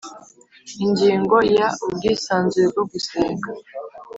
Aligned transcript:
Ingingo 0.83 1.37
ya 1.55 1.67
Ubwisanzure 1.85 2.65
bwo 2.71 2.83
gusenga 2.91 3.49